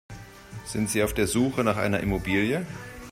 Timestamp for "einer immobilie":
1.77-2.65